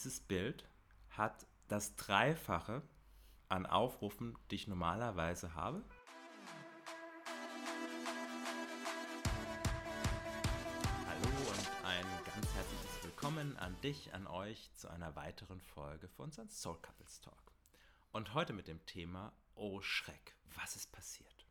[0.00, 0.64] dieses Bild
[1.10, 2.80] hat das Dreifache
[3.50, 5.84] an Aufrufen, die ich normalerweise habe.
[11.06, 16.26] Hallo und ein ganz herzliches Willkommen an dich, an euch zu einer weiteren Folge von
[16.26, 17.52] unserem Soul Couples Talk.
[18.10, 21.46] Und heute mit dem Thema Oh Schreck, was ist passiert?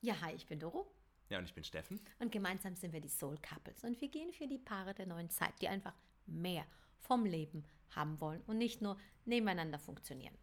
[0.00, 0.92] Ja, hi, ich bin Doro.
[1.28, 2.00] Ja, und ich bin Steffen.
[2.18, 3.84] Und gemeinsam sind wir die Soul Couples.
[3.84, 5.94] Und wir gehen für die Paare der neuen Zeit, die einfach
[6.26, 6.66] mehr
[6.98, 10.36] vom Leben haben wollen und nicht nur nebeneinander funktionieren.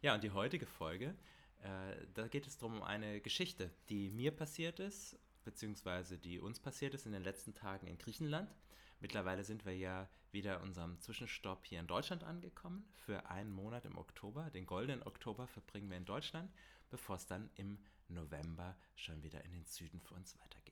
[0.00, 1.14] Ja, und die heutige Folge,
[1.62, 6.60] äh, da geht es darum, um eine Geschichte, die mir passiert ist, beziehungsweise die uns
[6.60, 8.54] passiert ist in den letzten Tagen in Griechenland.
[9.00, 12.84] Mittlerweile sind wir ja wieder unserem Zwischenstopp hier in Deutschland angekommen.
[12.92, 16.50] Für einen Monat im Oktober, den goldenen Oktober, verbringen wir in Deutschland,
[16.90, 17.78] bevor es dann im
[18.08, 20.63] November schon wieder in den Süden für uns weitergeht.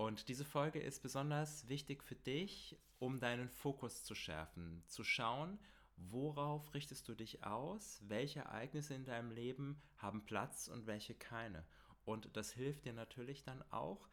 [0.00, 5.58] Und diese Folge ist besonders wichtig für dich, um deinen Fokus zu schärfen, zu schauen,
[5.98, 11.66] worauf richtest du dich aus, welche Ereignisse in deinem Leben haben Platz und welche keine.
[12.06, 14.08] Und das hilft dir natürlich dann auch,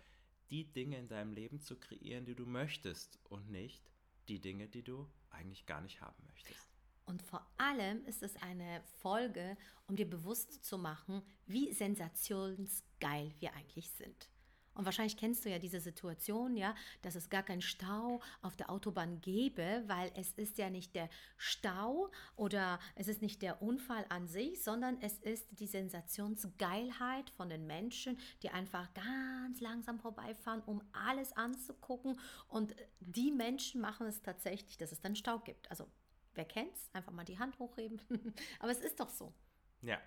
[0.49, 3.89] die Dinge in deinem Leben zu kreieren, die du möchtest und nicht
[4.27, 6.67] die Dinge, die du eigentlich gar nicht haben möchtest.
[7.05, 9.55] Und vor allem ist es eine Folge,
[9.88, 14.30] um dir bewusst zu machen, wie sensationsgeil wir eigentlich sind.
[14.78, 18.70] Und wahrscheinlich kennst du ja diese Situation, ja, dass es gar keinen Stau auf der
[18.70, 24.05] Autobahn gäbe, weil es ist ja nicht der Stau oder es ist nicht der Unfall
[24.09, 30.61] an sich, sondern es ist die Sensationsgeilheit von den Menschen, die einfach ganz langsam vorbeifahren,
[30.61, 32.20] um alles anzugucken.
[32.48, 35.72] Und die Menschen machen es tatsächlich, dass es dann Stau gibt.
[35.72, 35.88] Also
[36.36, 36.89] wer kennt's?
[36.94, 38.00] Einfach mal die Hand hochheben.
[38.59, 39.33] Aber es ist doch so.
[39.81, 40.00] Ja,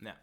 [0.00, 0.16] ja.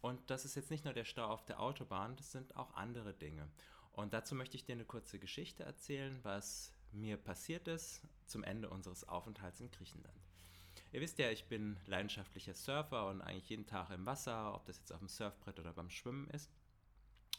[0.00, 3.12] Und das ist jetzt nicht nur der Stau auf der Autobahn, das sind auch andere
[3.12, 3.48] Dinge.
[3.92, 8.70] Und dazu möchte ich dir eine kurze Geschichte erzählen, was mir passiert ist zum Ende
[8.70, 10.16] unseres Aufenthalts in Griechenland.
[10.92, 14.78] Ihr wisst ja, ich bin leidenschaftlicher Surfer und eigentlich jeden Tag im Wasser, ob das
[14.78, 16.50] jetzt auf dem Surfbrett oder beim Schwimmen ist.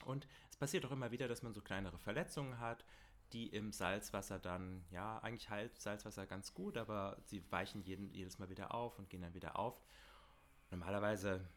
[0.06, 2.86] Und es passiert auch immer wieder, dass man so kleinere Verletzungen hat,
[3.34, 8.40] die im Salzwasser dann, ja, eigentlich heilt Salzwasser ganz gut, aber sie weichen jeden, jedes
[8.40, 9.82] Mal wieder auf und gehen dann wieder auf.
[10.70, 11.48] Normalerweise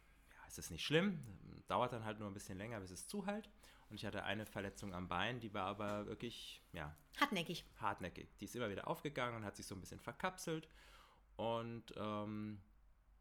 [0.58, 1.18] es ist nicht schlimm,
[1.66, 3.50] dauert dann halt nur ein bisschen länger, bis es zuhält.
[3.90, 6.96] Und ich hatte eine Verletzung am Bein, die war aber wirklich, ja.
[7.18, 7.64] Hartnäckig.
[7.80, 8.28] Hartnäckig.
[8.38, 10.68] Die ist immer wieder aufgegangen und hat sich so ein bisschen verkapselt.
[11.36, 12.60] Und, ähm,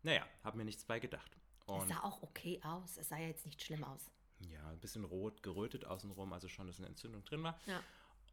[0.04, 1.38] naja, habe mir nichts bei gedacht.
[1.66, 2.98] Und es sah auch okay aus.
[2.98, 4.12] Es sah ja jetzt nicht schlimm aus.
[4.40, 7.58] Ja, ein bisschen rot, gerötet außenrum, also schon, dass eine Entzündung drin war.
[7.66, 7.82] Ja.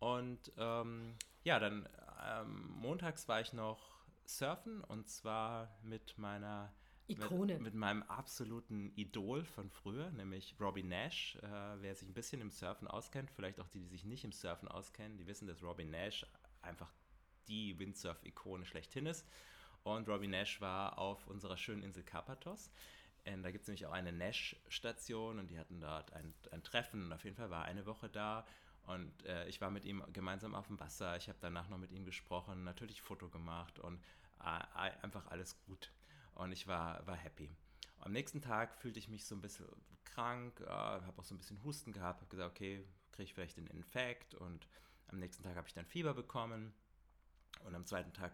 [0.01, 1.89] Und ähm, ja, dann
[2.27, 6.73] ähm, montags war ich noch surfen und zwar mit meiner
[7.11, 7.55] Ikone.
[7.55, 11.37] Mit, mit, meinem absoluten Idol von früher, nämlich Robbie Nash.
[11.43, 11.49] Äh,
[11.81, 14.69] wer sich ein bisschen im Surfen auskennt, vielleicht auch die, die sich nicht im Surfen
[14.69, 16.27] auskennen, die wissen, dass Robbie Nash
[16.63, 16.93] einfach
[17.49, 19.27] die Windsurf-Ikone schlechthin ist.
[19.83, 22.71] Und Robbie Nash war auf unserer schönen Insel Karpathos.
[23.27, 27.05] Und da gibt es nämlich auch eine Nash-Station und die hatten dort ein, ein Treffen.
[27.05, 28.47] Und auf jeden Fall war eine Woche da
[28.87, 31.17] und äh, ich war mit ihm gemeinsam auf dem Wasser.
[31.17, 34.01] Ich habe danach noch mit ihm gesprochen, natürlich Foto gemacht und
[34.41, 35.91] äh, einfach alles gut
[36.35, 37.51] und ich war, war happy.
[37.99, 39.67] Am nächsten Tag fühlte ich mich so ein bisschen
[40.05, 43.57] krank, äh, habe auch so ein bisschen Husten gehabt, habe gesagt, okay, kriege ich vielleicht
[43.57, 44.67] den Infekt und
[45.09, 46.73] am nächsten Tag habe ich dann Fieber bekommen
[47.65, 48.33] und am zweiten Tag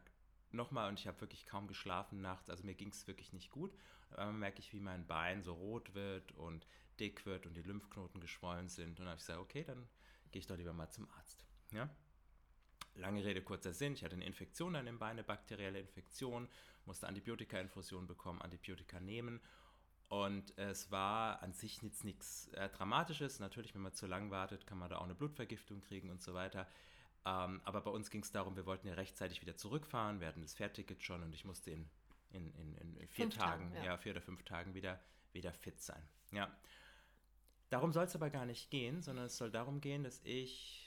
[0.52, 3.72] nochmal und ich habe wirklich kaum geschlafen nachts, also mir ging es wirklich nicht gut.
[4.10, 6.66] Aber merke ich, wie mein Bein so rot wird und
[7.00, 9.88] dick wird und die Lymphknoten geschwollen sind und dann habe ich gesagt, okay, dann
[10.30, 11.44] gehe ich doch lieber mal zum Arzt.
[11.72, 11.90] Ja?
[12.96, 13.94] Lange Rede, kurzer Sinn.
[13.94, 16.48] Ich hatte eine Infektion an dem Bein, eine bakterielle Infektion,
[16.84, 19.40] musste Antibiotika-Infusion bekommen, Antibiotika nehmen.
[20.08, 23.40] Und es war an sich jetzt nichts äh, Dramatisches.
[23.40, 26.32] Natürlich, wenn man zu lang wartet, kann man da auch eine Blutvergiftung kriegen und so
[26.32, 26.68] weiter.
[27.24, 30.20] Ähm, aber bei uns ging es darum, wir wollten ja rechtzeitig wieder zurückfahren.
[30.20, 31.90] Wir hatten das Fährticket schon und ich musste in,
[32.30, 33.84] in, in, in vier fünf Tagen, Tagen ja.
[33.84, 33.96] ja.
[33.98, 35.00] vier oder fünf Tagen wieder,
[35.32, 36.02] wieder fit sein.
[36.30, 36.56] Ja.
[37.68, 40.85] Darum soll es aber gar nicht gehen, sondern es soll darum gehen, dass ich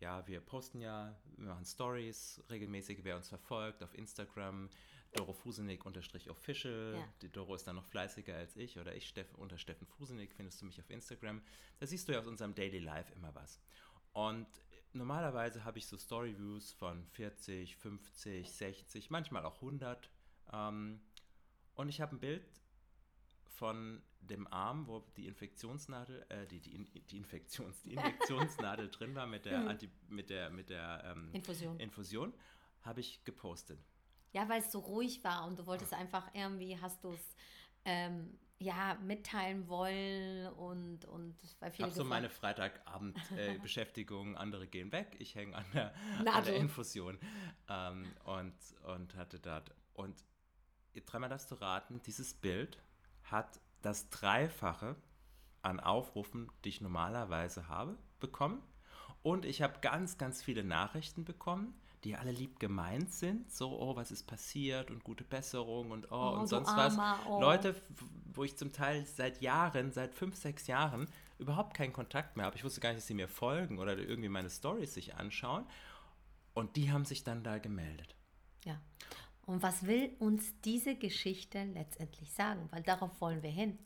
[0.00, 4.68] ja, wir posten ja, wir machen Stories regelmäßig, wer uns verfolgt auf Instagram,
[5.12, 6.94] Doro Fusenig unterstrich official.
[6.96, 7.08] Ja.
[7.22, 10.62] Die Doro ist dann noch fleißiger als ich oder ich Steff, unter Steffen Fusenig findest
[10.62, 11.42] du mich auf Instagram.
[11.78, 13.60] Da siehst du ja aus unserem Daily Life immer was.
[14.12, 14.46] Und
[14.92, 20.10] normalerweise habe ich so Story-Views von 40, 50, 60, manchmal auch 100.
[20.52, 21.00] Ähm,
[21.74, 22.44] und ich habe ein Bild
[23.50, 29.26] von dem Arm, wo die Infektionsnadel, äh, die, die, die, Infektions, die Injektionsnadel drin war
[29.26, 29.68] mit der, mhm.
[29.68, 32.32] Anti, mit der, mit der ähm, Infusion, Infusion
[32.82, 33.80] habe ich gepostet.
[34.32, 37.36] Ja, weil es so ruhig war und du wolltest einfach irgendwie, hast du es
[37.84, 41.88] ähm, ja, mitteilen wollen und, und weil viele.
[41.88, 46.56] Ich habe so meine Freitagabend-Beschäftigung, äh, andere gehen weg, ich hänge an der, an der
[46.56, 47.18] Infusion
[47.68, 48.54] ähm, und,
[48.84, 49.74] und hatte dort.
[49.94, 50.22] Und
[51.06, 52.78] dreimal darfst du raten, dieses Bild
[53.30, 54.96] hat das Dreifache
[55.62, 58.62] an Aufrufen, die ich normalerweise habe, bekommen.
[59.22, 61.74] Und ich habe ganz, ganz viele Nachrichten bekommen
[62.04, 66.14] die alle lieb gemeint sind, so, oh, was ist passiert und gute Besserung und oh,
[66.14, 67.26] oh und sonst Armer, was.
[67.26, 67.40] Oh.
[67.40, 67.74] Leute,
[68.32, 72.56] wo ich zum Teil seit Jahren, seit fünf, sechs Jahren überhaupt keinen Kontakt mehr habe.
[72.56, 75.66] Ich wusste gar nicht, dass sie mir folgen oder irgendwie meine Stories sich anschauen.
[76.54, 78.14] Und die haben sich dann da gemeldet.
[78.64, 78.80] Ja.
[79.50, 82.68] Und was will uns diese Geschichte letztendlich sagen?
[82.70, 83.78] Weil darauf wollen wir hin.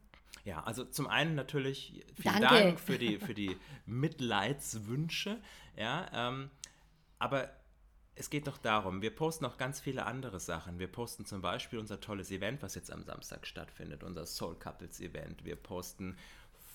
[0.45, 2.49] Ja, also zum einen natürlich vielen Danke.
[2.49, 3.57] Dank für die, für die
[3.87, 5.41] Mitleidswünsche.
[5.75, 6.51] Ja, ähm,
[7.19, 7.49] aber
[8.15, 10.79] es geht doch darum, wir posten noch ganz viele andere Sachen.
[10.79, 15.01] Wir posten zum Beispiel unser tolles Event, was jetzt am Samstag stattfindet, unser Soul Couples
[15.01, 15.47] Event.
[15.47, 16.19] Wir posten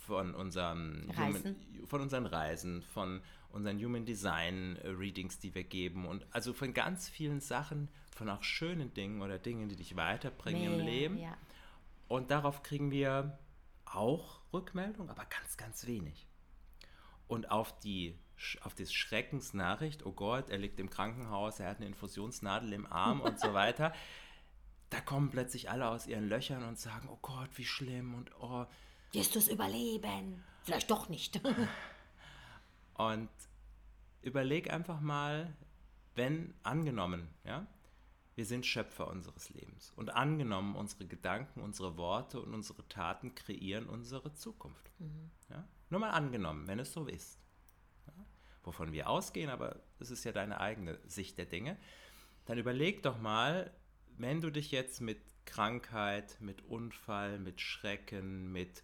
[0.09, 3.21] von, unserem Human, von unseren Reisen, von
[3.51, 8.43] unseren Human Design Readings, die wir geben und also von ganz vielen Sachen, von auch
[8.43, 11.17] schönen Dingen oder Dingen, die dich weiterbringen Mehr, im Leben.
[11.19, 11.37] Ja.
[12.07, 13.37] Und darauf kriegen wir
[13.85, 16.27] auch Rückmeldung, aber ganz, ganz wenig.
[17.27, 18.15] Und auf die
[18.61, 23.19] auf die Schreckensnachricht, oh Gott, er liegt im Krankenhaus, er hat eine Infusionsnadel im Arm
[23.19, 23.93] und so weiter,
[24.89, 28.65] da kommen plötzlich alle aus ihren Löchern und sagen, oh Gott, wie schlimm und oh.
[29.11, 30.43] Wirst du es überleben?
[30.63, 31.39] Vielleicht doch nicht.
[32.95, 33.29] und
[34.21, 35.55] überleg einfach mal,
[36.15, 37.65] wenn angenommen, ja,
[38.35, 43.87] wir sind Schöpfer unseres Lebens und angenommen, unsere Gedanken, unsere Worte und unsere Taten kreieren
[43.87, 44.89] unsere Zukunft.
[44.99, 45.31] Mhm.
[45.49, 45.67] Ja?
[45.89, 47.39] Nur mal angenommen, wenn es so ist
[48.63, 51.77] wovon wir ausgehen, aber es ist ja deine eigene Sicht der Dinge,
[52.45, 53.71] dann überleg doch mal,
[54.17, 58.83] wenn du dich jetzt mit Krankheit, mit Unfall, mit Schrecken, mit,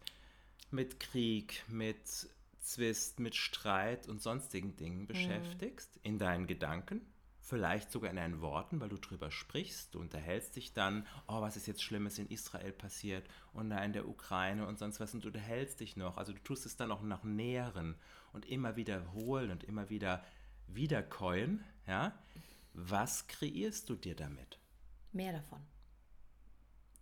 [0.72, 2.30] mit Krieg, mit
[2.60, 5.08] Zwist, mit Streit und sonstigen Dingen mhm.
[5.08, 7.02] beschäftigst, in deinen Gedanken,
[7.40, 11.58] vielleicht sogar in deinen Worten, weil du drüber sprichst, du unterhältst dich dann, oh, was
[11.58, 15.24] ist jetzt Schlimmes in Israel passiert und da in der Ukraine und sonst was und
[15.24, 17.96] du unterhältst dich noch, also du tust es dann auch nach Nähren
[18.34, 20.24] und immer wiederholen und immer wieder
[20.68, 22.18] wiederkäuen, ja,
[22.74, 24.60] was kreierst du dir damit?
[25.14, 25.62] Mehr davon.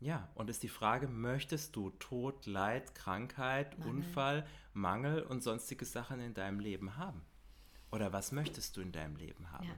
[0.04, 3.92] Ja, und ist die Frage, möchtest du Tod, Leid, Krankheit, Mangel.
[3.94, 7.22] Unfall, Mangel und sonstige Sachen in deinem Leben haben?
[7.90, 9.68] Oder was möchtest du in deinem Leben haben?
[9.68, 9.76] Ja.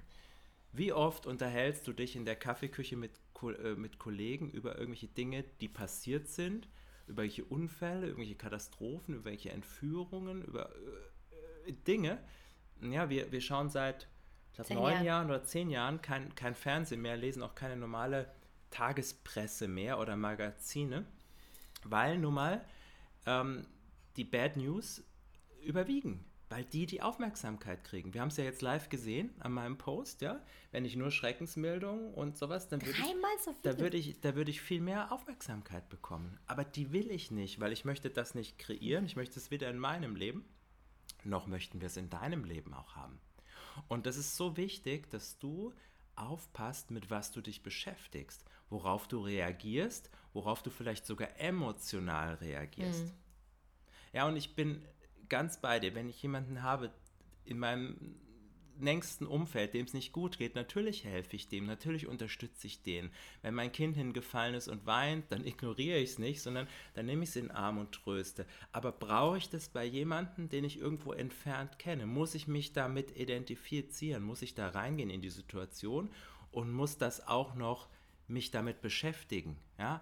[0.72, 3.12] Wie oft unterhältst du dich in der Kaffeeküche mit,
[3.44, 6.68] äh, mit Kollegen über irgendwelche Dinge, die passiert sind,
[7.06, 10.72] über welche Unfälle, irgendwelche Katastrophen, über welche Entführungen, über
[11.68, 12.18] äh, Dinge.
[12.82, 14.08] Ja, wir, wir schauen seit
[14.58, 15.06] ich neun Jahren.
[15.06, 18.34] Jahren oder zehn Jahren kein, kein Fernsehen mehr, lesen auch keine normale
[18.76, 21.06] Tagespresse mehr oder Magazine,
[21.84, 22.66] weil nun mal
[23.26, 23.66] ähm,
[24.18, 25.04] die Bad News
[25.62, 28.14] überwiegen, weil die die Aufmerksamkeit kriegen.
[28.14, 30.42] Wir haben es ja jetzt live gesehen an meinem Post, ja.
[30.72, 34.52] Wenn ich nur Schreckensmeldungen und sowas, dann würde ich, so da würde ich, da würde
[34.52, 36.38] ich viel mehr Aufmerksamkeit bekommen.
[36.48, 39.06] Aber die will ich nicht, weil ich möchte das nicht kreieren.
[39.06, 40.46] Ich möchte es wieder in meinem Leben
[41.26, 43.20] noch möchten wir es in deinem Leben auch haben.
[43.88, 45.74] Und das ist so wichtig, dass du
[46.16, 53.06] aufpasst, mit was du dich beschäftigst, worauf du reagierst, worauf du vielleicht sogar emotional reagierst.
[53.06, 53.12] Mhm.
[54.14, 54.82] Ja, und ich bin
[55.30, 56.92] ganz bei dir, wenn ich jemanden habe
[57.46, 58.16] in meinem
[58.78, 63.10] nächsten Umfeld, dem es nicht gut geht, natürlich helfe ich dem, natürlich unterstütze ich den.
[63.42, 67.24] Wenn mein Kind hingefallen ist und weint, dann ignoriere ich es nicht, sondern dann nehme
[67.24, 68.46] ich es in den Arm und tröste.
[68.72, 72.06] Aber brauche ich das bei jemandem, den ich irgendwo entfernt kenne?
[72.06, 74.24] Muss ich mich damit identifizieren?
[74.24, 76.10] Muss ich da reingehen in die Situation
[76.52, 77.90] und muss das auch noch
[78.28, 79.58] mich damit beschäftigen?
[79.78, 80.02] Ja?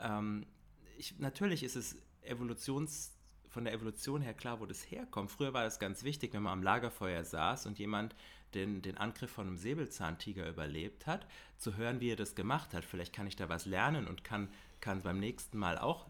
[0.00, 0.46] Ähm,
[0.98, 3.12] ich, natürlich ist es evolutions
[3.54, 5.30] von der Evolution her klar, wo das herkommt.
[5.30, 8.16] Früher war das ganz wichtig, wenn man am Lagerfeuer saß und jemand
[8.54, 12.84] den, den Angriff von einem Säbelzahntiger überlebt hat, zu hören, wie er das gemacht hat.
[12.84, 14.48] Vielleicht kann ich da was lernen und kann,
[14.80, 16.06] kann beim nächsten Mal auch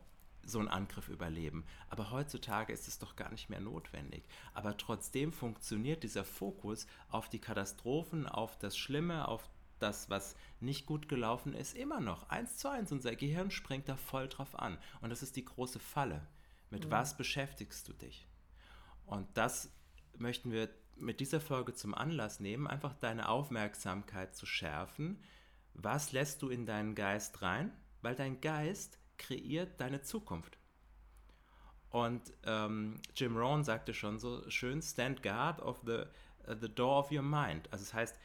[0.46, 1.64] so einen Angriff überleben.
[1.88, 4.24] Aber heutzutage ist es doch gar nicht mehr notwendig.
[4.52, 10.86] Aber trotzdem funktioniert dieser Fokus auf die Katastrophen, auf das Schlimme, auf das, was nicht
[10.86, 12.28] gut gelaufen ist, immer noch.
[12.28, 12.92] Eins zu eins.
[12.92, 14.78] Unser Gehirn springt da voll drauf an.
[15.00, 16.26] Und das ist die große Falle.
[16.70, 16.90] Mit mhm.
[16.90, 18.26] was beschäftigst du dich?
[19.06, 19.70] Und das
[20.16, 25.22] möchten wir mit dieser Folge zum Anlass nehmen, einfach deine Aufmerksamkeit zu schärfen.
[25.74, 27.72] Was lässt du in deinen Geist rein?
[28.00, 30.58] Weil dein Geist kreiert deine Zukunft.
[31.90, 36.02] Und ähm, Jim Rohn sagte schon so schön, stand guard of the,
[36.48, 37.72] uh, the door of your mind.
[37.72, 38.16] Also das heißt,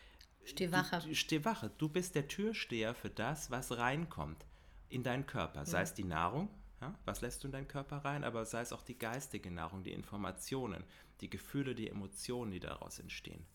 [0.43, 0.99] steh wache.
[0.99, 1.71] Du, steh wache.
[1.77, 4.45] Du bist der Türsteher für das, was reinkommt.
[4.89, 6.49] in deinen Körper, sei es die Nahrung,
[6.81, 9.83] ja, was lässt du in deinen Körper rein, aber sei es auch die geistige Nahrung,
[9.83, 10.83] die Informationen,
[11.21, 13.45] die Gefühle, die Emotionen, die daraus entstehen.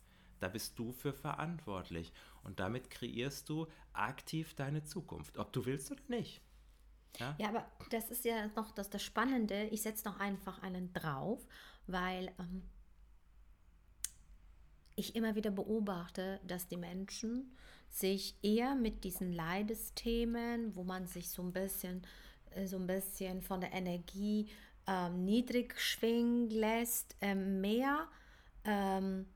[0.41, 2.12] Da bist du für verantwortlich
[2.43, 6.43] und damit kreierst du aktiv deine Zukunft, ob du willst oder nicht.
[7.19, 9.64] Ja, ja aber das ist ja noch das, das Spannende.
[9.64, 11.47] Ich setze noch einfach einen drauf,
[11.87, 12.62] weil ähm,
[14.97, 17.57] ich immer wieder beobachte, dass die Menschen
[17.91, 22.03] sich eher mit diesen Leidesthemen, wo man sich so ein bisschen,
[22.51, 24.49] äh, so ein bisschen von der Energie
[24.87, 28.09] ähm, niedrig schwingen lässt, ähm, mehr,
[28.65, 29.27] ähm,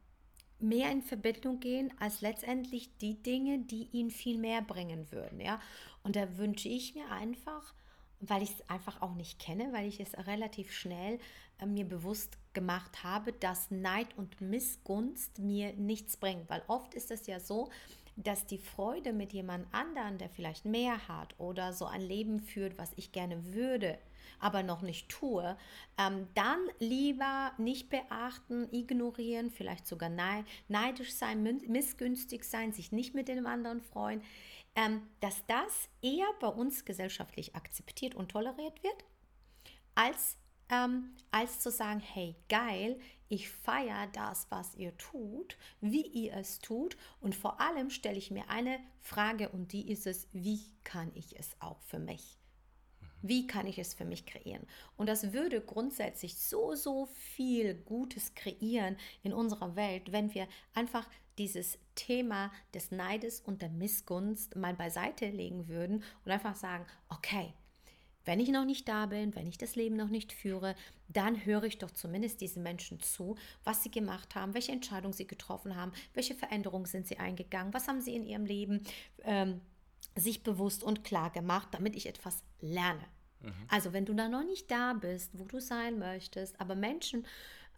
[0.58, 5.40] mehr in Verbindung gehen als letztendlich die Dinge, die ihnen viel mehr bringen würden.
[5.40, 5.60] Ja?
[6.02, 7.74] Und da wünsche ich mir einfach,
[8.20, 11.18] weil ich es einfach auch nicht kenne, weil ich es relativ schnell
[11.60, 16.44] äh, mir bewusst gemacht habe, dass Neid und Missgunst mir nichts bringen.
[16.48, 17.68] Weil oft ist es ja so,
[18.16, 22.76] dass die Freude mit jemand anderen, der vielleicht mehr hat oder so ein Leben führt,
[22.76, 23.96] was ich gerne würde,
[24.40, 25.56] aber noch nicht tue,
[25.98, 30.10] ähm, dann lieber nicht beachten, ignorieren, vielleicht sogar
[30.68, 34.22] neidisch sein, missgünstig sein, sich nicht mit dem anderen freuen,
[35.20, 39.04] dass das eher bei uns gesellschaftlich akzeptiert und toleriert wird,
[39.94, 40.36] als,
[40.68, 46.60] ähm, als zu sagen, hey, geil, ich feiere das, was ihr tut, wie ihr es
[46.60, 51.10] tut und vor allem stelle ich mir eine Frage und die ist es, wie kann
[51.14, 52.38] ich es auch für mich?
[53.20, 54.66] Wie kann ich es für mich kreieren?
[54.96, 61.08] Und das würde grundsätzlich so, so viel Gutes kreieren in unserer Welt, wenn wir einfach
[61.36, 67.52] dieses Thema des Neides und der Missgunst mal beiseite legen würden und einfach sagen, okay,
[68.24, 70.74] wenn ich noch nicht da bin, wenn ich das Leben noch nicht führe,
[71.08, 75.26] dann höre ich doch zumindest diesen Menschen zu, was sie gemacht haben, welche Entscheidungen sie
[75.26, 78.82] getroffen haben, welche Veränderungen sind sie eingegangen, was haben sie in ihrem Leben
[79.24, 79.60] ähm,
[80.14, 83.04] sich bewusst und klar gemacht, damit ich etwas lerne.
[83.40, 83.52] Mhm.
[83.68, 87.26] Also wenn du da noch nicht da bist, wo du sein möchtest, aber Menschen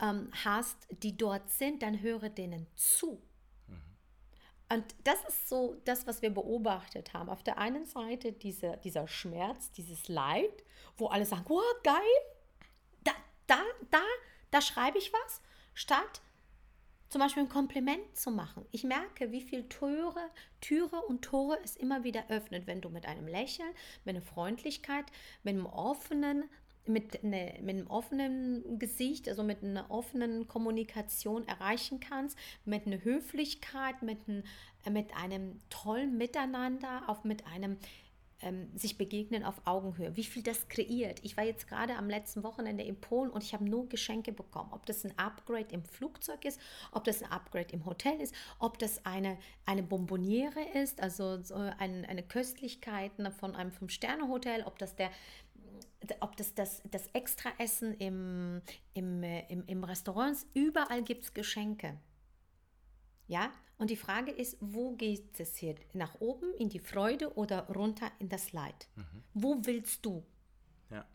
[0.01, 3.23] ähm, hast, die dort sind, dann höre denen zu.
[4.73, 7.29] Und das ist so das, was wir beobachtet haben.
[7.29, 10.65] Auf der einen Seite diese, dieser Schmerz, dieses Leid,
[10.97, 11.97] wo alle sagen, wow, geil,
[13.03, 13.11] da,
[13.49, 13.61] da,
[13.91, 14.03] da,
[14.53, 15.43] da schreibe ich was,
[15.75, 16.23] statt
[17.09, 18.65] zum Beispiel ein Kompliment zu machen.
[18.71, 23.07] Ich merke, wie viel Türe, Türe und Tore es immer wieder öffnet, wenn du mit
[23.07, 23.71] einem Lächeln,
[24.05, 25.07] mit einer Freundlichkeit,
[25.43, 26.49] mit einem offenen
[26.93, 33.03] mit, eine, mit einem offenen Gesicht, also mit einer offenen Kommunikation erreichen kannst, mit einer
[33.03, 34.45] Höflichkeit, mit, ein,
[34.91, 37.79] mit einem tollen Miteinander, auch mit einem
[38.43, 41.21] ähm, sich begegnen auf Augenhöhe, wie viel das kreiert.
[41.23, 44.71] Ich war jetzt gerade am letzten Wochenende in Polen und ich habe nur Geschenke bekommen.
[44.73, 46.61] Ob das ein Upgrade im Flugzeug ist,
[46.93, 51.55] ob das ein Upgrade im Hotel ist, ob das eine, eine Bonboniere ist, also so
[51.55, 55.11] ein, eine Köstlichkeit von einem Fünf-Sterne-Hotel, ob das der
[56.21, 58.63] ob das das, das Extraessen im,
[58.95, 61.99] im, im, im Restaurant, überall gibt es Geschenke.
[63.27, 65.77] Ja, und die Frage ist, wo geht es hier?
[65.95, 68.89] Nach oben in die Freude oder runter in das Leid?
[68.97, 69.23] Mhm.
[69.35, 70.25] Wo willst du?
[70.91, 71.07] Ja.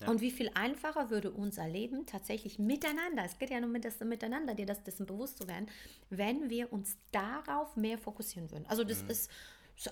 [0.00, 0.08] ja.
[0.08, 4.00] Und wie viel einfacher würde unser Leben tatsächlich miteinander, es geht ja nur mit das,
[4.00, 5.68] miteinander, dir das dessen bewusst zu werden,
[6.10, 8.66] wenn wir uns darauf mehr fokussieren würden.
[8.66, 9.10] Also das mhm.
[9.10, 9.30] ist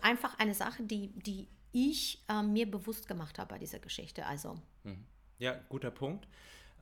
[0.03, 4.27] einfach eine Sache, die, die ich äh, mir bewusst gemacht habe bei dieser Geschichte.
[4.27, 4.59] Also.
[4.85, 5.05] Mhm.
[5.39, 6.27] Ja, guter Punkt.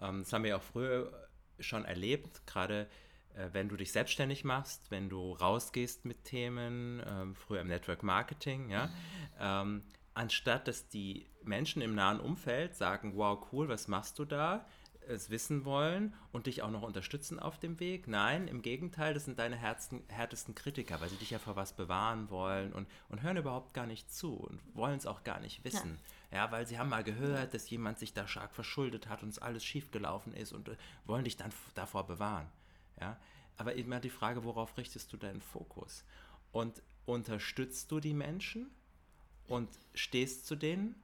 [0.01, 1.29] Ähm, das haben wir auch früher
[1.59, 2.89] schon erlebt, gerade
[3.35, 8.03] äh, wenn du dich selbstständig machst, wenn du rausgehst mit Themen, ähm, früher im Network
[8.03, 8.91] Marketing, ja,
[9.39, 9.83] ähm,
[10.15, 14.67] anstatt dass die Menschen im nahen Umfeld sagen, wow, cool, was machst du da?
[15.09, 18.09] Es wissen wollen und dich auch noch unterstützen auf dem Weg.
[18.09, 21.75] Nein, im Gegenteil, das sind deine härtesten, härtesten Kritiker, weil sie dich ja vor was
[21.75, 25.65] bewahren wollen und, und hören überhaupt gar nicht zu und wollen es auch gar nicht
[25.65, 25.99] wissen.
[26.31, 26.39] Ja.
[26.39, 26.53] ja.
[26.53, 29.65] weil sie haben mal gehört, dass jemand sich da stark verschuldet hat und es alles
[29.65, 32.49] schiefgelaufen ist und äh, wollen dich dann davor bewahren.
[33.01, 33.19] Ja,
[33.57, 36.05] aber immer die Frage, worauf richtest du deinen Fokus?
[36.53, 38.71] Und unterstützt du die Menschen
[39.49, 40.95] und stehst zu denen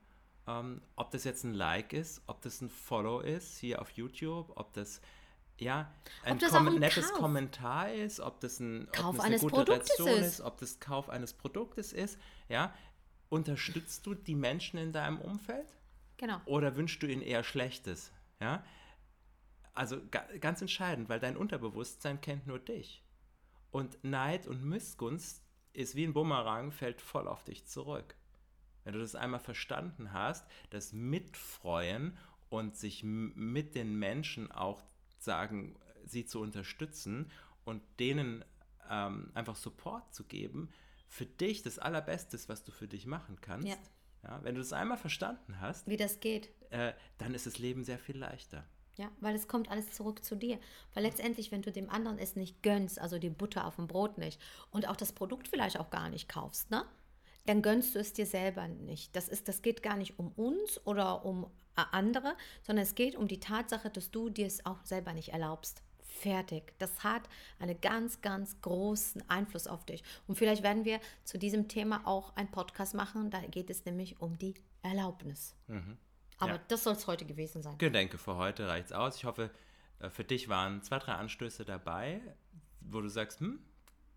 [0.47, 4.53] ähm, ob das jetzt ein Like ist, ob das ein Follow ist hier auf YouTube,
[4.57, 5.01] ob das
[5.59, 5.93] ja
[6.25, 7.19] ein, das kom ein nettes Kauf.
[7.19, 10.27] Kommentar ist, ob das, ein, Kauf ob das eine gute Reaktion ist.
[10.27, 12.19] ist, ob das Kauf eines Produktes ist,
[12.49, 12.75] ja,
[13.29, 15.77] unterstützt du die Menschen in deinem Umfeld?
[16.17, 16.41] Genau.
[16.45, 18.13] Oder wünschst du ihnen eher Schlechtes?
[18.41, 18.65] Ja,
[19.75, 20.01] also
[20.41, 23.05] ganz entscheidend, weil dein Unterbewusstsein kennt nur dich.
[23.71, 28.17] Und Neid und Missgunst ist wie ein Bumerang, fällt voll auf dich zurück.
[28.85, 32.17] Wenn du das einmal verstanden hast, das Mitfreuen
[32.51, 34.83] und sich mit den Menschen auch
[35.19, 37.31] sagen, sie zu unterstützen
[37.65, 38.45] und denen
[38.91, 40.69] ähm, einfach Support zu geben,
[41.09, 43.77] für dich das Allerbeste, was du für dich machen kannst, ja.
[44.25, 46.51] Ja, wenn du das einmal verstanden hast, Wie das geht.
[46.71, 48.65] äh, dann ist das Leben sehr viel leichter.
[48.97, 50.61] Ja, weil es kommt alles zurück zu dir.
[50.95, 54.19] Weil letztendlich, wenn du dem anderen es nicht gönnst, also die Butter auf dem Brot
[54.19, 56.85] nicht und auch das Produkt vielleicht auch gar nicht kaufst, ne?
[57.47, 59.17] Dann gönnst du es dir selber nicht.
[59.17, 61.45] Das, ist, das geht gar nicht um uns oder um
[61.77, 65.31] äh, andere, sondern es geht um die Tatsache, dass du dir es auch selber nicht
[65.31, 65.83] erlaubst.
[66.03, 66.75] Fertig.
[66.79, 67.23] Das hat
[67.59, 70.05] einen ganz, ganz großen Einfluss auf dich.
[70.29, 73.31] Und vielleicht werden wir zu diesem Thema auch einen Podcast machen.
[73.31, 75.57] Da geht es nämlich um die Erlaubnis.
[76.39, 76.61] Aber Ja.
[76.69, 77.79] das soll es heute gewesen sein.
[77.79, 79.17] Gedenke, für heute reicht's aus.
[79.17, 79.51] Ich hoffe,
[80.01, 82.21] äh, für dich waren zwei, drei Anstöße dabei,
[82.81, 83.61] wo du sagst, hm,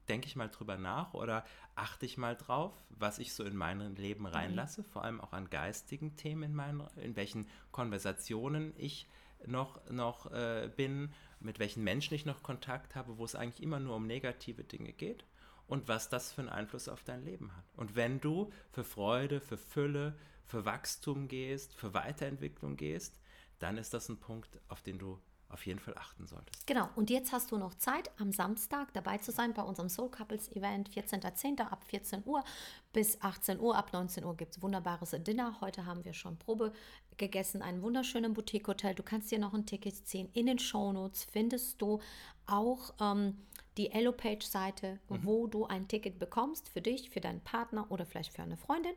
[0.07, 1.45] denke ich mal drüber nach oder
[1.75, 5.49] achte ich mal drauf, was ich so in mein Leben reinlasse, vor allem auch an
[5.49, 9.07] geistigen Themen in meinen, in welchen Konversationen ich
[9.45, 13.79] noch, noch äh, bin, mit welchen Menschen ich noch Kontakt habe, wo es eigentlich immer
[13.79, 15.25] nur um negative Dinge geht
[15.67, 17.65] und was das für einen Einfluss auf dein Leben hat.
[17.75, 23.19] Und wenn du für Freude, für Fülle, für Wachstum gehst, für Weiterentwicklung gehst,
[23.59, 26.65] dann ist das ein Punkt, auf den du auf jeden Fall achten solltest.
[26.67, 30.09] Genau, und jetzt hast du noch Zeit, am Samstag dabei zu sein bei unserem Soul
[30.09, 31.61] Couples Event, 14.10.
[31.61, 32.43] ab 14 Uhr
[32.93, 33.75] bis 18 Uhr.
[33.75, 35.59] Ab 19 Uhr gibt es wunderbares Dinner.
[35.61, 36.73] Heute haben wir schon Probe
[37.17, 38.95] gegessen, einen wunderschönen Boutique-Hotel.
[38.95, 40.29] Du kannst dir noch ein Ticket ziehen.
[40.33, 41.99] In den Shownotes findest du
[42.47, 43.37] auch ähm,
[43.77, 48.41] die Elo-Page-Seite, wo du ein Ticket bekommst für dich, für deinen Partner oder vielleicht für
[48.41, 48.93] eine Freundin.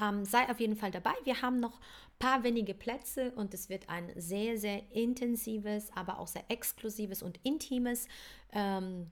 [0.00, 1.14] Ähm, sei auf jeden Fall dabei.
[1.24, 6.18] Wir haben noch ein paar wenige Plätze und es wird ein sehr, sehr intensives, aber
[6.18, 8.08] auch sehr exklusives und intimes
[8.52, 9.10] ähm,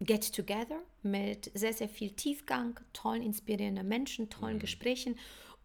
[0.00, 5.16] Get Together mit sehr, sehr viel Tiefgang, tollen, inspirierenden Menschen, tollen Gesprächen.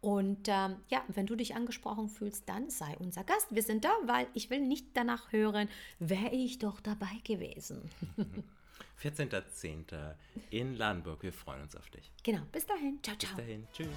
[0.02, 3.48] Und ähm, ja, wenn du dich angesprochen fühlst, dann sei unser Gast.
[3.52, 5.70] Wir sind da, weil ich will nicht danach hören,
[6.00, 7.90] wäre ich doch dabei gewesen.
[9.02, 10.16] 14.10.
[10.50, 11.24] in Ladenburg.
[11.24, 12.12] Wir freuen uns auf dich.
[12.24, 13.00] Genau, bis dahin.
[13.04, 13.38] Ciao, Bis ciao.
[13.38, 13.68] dahin.
[13.74, 13.90] Tschüss.